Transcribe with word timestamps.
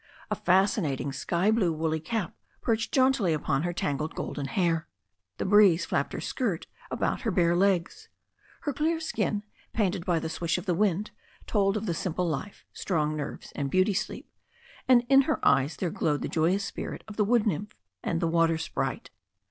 A 0.31 0.35
fascinating 0.35 1.13
sky 1.13 1.51
blue 1.51 1.71
woolly 1.71 1.99
cap 1.99 2.35
perched 2.63 2.91
jauntily 2.91 3.33
upon 3.33 3.61
her 3.61 3.71
tangled 3.71 4.15
golden 4.15 4.47
hair. 4.47 4.87
The 5.37 5.45
breeze 5.45 5.85
flapped 5.85 6.13
her 6.13 6.19
skirt 6.19 6.65
about 6.89 7.21
her 7.21 7.29
bare 7.29 7.55
legs. 7.55 8.09
Her 8.61 8.73
clear 8.73 8.99
skin, 8.99 9.43
painted 9.73 10.03
by 10.03 10.17
the 10.17 10.27
swish 10.27 10.57
of 10.57 10.65
the 10.65 10.73
wind, 10.73 11.11
told 11.45 11.77
of 11.77 11.85
the 11.85 11.93
simple 11.93 12.27
life, 12.27 12.65
strong 12.73 13.15
nerves 13.15 13.51
and 13.55 13.69
beauty 13.69 13.93
sleep, 13.93 14.27
and 14.87 15.05
in 15.07 15.21
her 15.29 15.39
eyes 15.47 15.75
there 15.75 15.91
glowed 15.91 16.23
the 16.23 16.27
joyous 16.27 16.65
spirit 16.65 17.03
of 17.07 17.15
the 17.15 17.23
wood 17.23 17.45
nymph 17.45 17.75
and 18.01 18.19
the 18.19 18.27
water 18.27 18.57
sprite. 18.57 19.11